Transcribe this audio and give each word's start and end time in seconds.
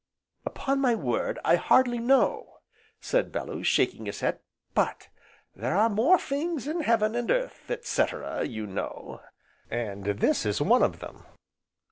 "Upon 0.47 0.79
my 0.81 0.95
word, 0.95 1.37
I 1.45 1.57
hardly 1.57 1.99
know," 1.99 2.57
said 3.01 3.31
Bellew, 3.31 3.61
shaking 3.61 4.07
his 4.07 4.21
head, 4.21 4.39
"but 4.73 5.09
'there 5.55 5.77
are 5.77 5.89
more 5.91 6.17
things 6.17 6.65
in 6.67 6.81
heaven, 6.81 7.13
and 7.13 7.29
earth,' 7.29 7.69
etc., 7.69 8.43
you 8.43 8.65
know, 8.65 9.21
and 9.69 10.05
this 10.05 10.43
is 10.43 10.59
one 10.59 10.81
of 10.81 11.01
them." 11.01 11.23